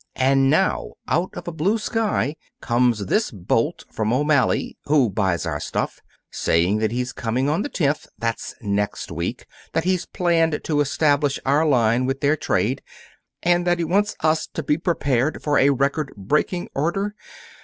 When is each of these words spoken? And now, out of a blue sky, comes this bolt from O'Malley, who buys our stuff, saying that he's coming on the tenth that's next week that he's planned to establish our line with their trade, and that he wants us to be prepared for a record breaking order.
And 0.15 0.49
now, 0.49 0.93
out 1.07 1.29
of 1.37 1.47
a 1.47 1.51
blue 1.51 1.77
sky, 1.77 2.35
comes 2.59 3.05
this 3.05 3.29
bolt 3.29 3.85
from 3.91 4.11
O'Malley, 4.11 4.75
who 4.85 5.11
buys 5.11 5.45
our 5.45 5.59
stuff, 5.59 5.99
saying 6.31 6.79
that 6.79 6.91
he's 6.91 7.13
coming 7.13 7.47
on 7.47 7.61
the 7.61 7.69
tenth 7.69 8.07
that's 8.17 8.55
next 8.61 9.11
week 9.11 9.45
that 9.73 9.83
he's 9.83 10.07
planned 10.07 10.59
to 10.63 10.81
establish 10.81 11.39
our 11.45 11.67
line 11.67 12.07
with 12.07 12.19
their 12.19 12.35
trade, 12.35 12.81
and 13.43 13.67
that 13.67 13.77
he 13.77 13.85
wants 13.85 14.15
us 14.21 14.47
to 14.55 14.63
be 14.63 14.75
prepared 14.79 15.43
for 15.43 15.59
a 15.59 15.69
record 15.69 16.11
breaking 16.17 16.67
order. 16.73 17.13